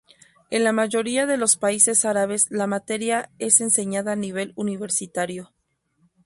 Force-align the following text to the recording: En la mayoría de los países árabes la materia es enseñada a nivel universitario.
En 0.49 0.63
la 0.63 0.71
mayoría 0.71 1.27
de 1.27 1.37
los 1.37 1.57
países 1.57 2.05
árabes 2.05 2.47
la 2.49 2.65
materia 2.65 3.29
es 3.37 3.61
enseñada 3.61 4.13
a 4.13 4.15
nivel 4.15 4.51
universitario. 4.55 5.53